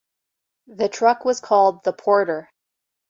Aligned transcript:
The 0.65 0.89
truck 0.89 1.25
was 1.25 1.39
called 1.39 1.83
the 1.83 1.93
Porter. 1.93 2.49